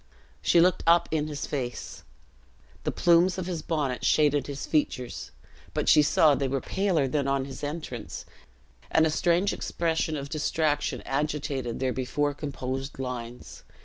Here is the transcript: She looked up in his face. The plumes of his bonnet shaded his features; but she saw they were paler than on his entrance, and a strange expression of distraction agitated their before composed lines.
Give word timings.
She 0.41 0.59
looked 0.59 0.81
up 0.87 1.07
in 1.11 1.27
his 1.27 1.45
face. 1.45 2.03
The 2.85 2.91
plumes 2.91 3.37
of 3.37 3.45
his 3.45 3.61
bonnet 3.61 4.03
shaded 4.03 4.47
his 4.47 4.65
features; 4.65 5.29
but 5.75 5.87
she 5.87 6.01
saw 6.01 6.33
they 6.33 6.47
were 6.47 6.59
paler 6.59 7.07
than 7.07 7.27
on 7.27 7.45
his 7.45 7.63
entrance, 7.63 8.25
and 8.89 9.05
a 9.05 9.11
strange 9.11 9.53
expression 9.53 10.17
of 10.17 10.27
distraction 10.29 11.03
agitated 11.05 11.79
their 11.79 11.93
before 11.93 12.33
composed 12.33 12.97
lines. 12.97 13.63